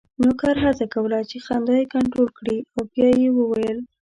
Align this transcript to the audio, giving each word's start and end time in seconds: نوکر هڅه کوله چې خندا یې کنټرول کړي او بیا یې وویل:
نوکر 0.21 0.55
هڅه 0.63 0.85
کوله 0.93 1.19
چې 1.29 1.37
خندا 1.45 1.75
یې 1.79 1.91
کنټرول 1.95 2.29
کړي 2.37 2.57
او 2.75 2.81
بیا 2.91 3.07
یې 3.21 3.29
وویل: 3.37 3.77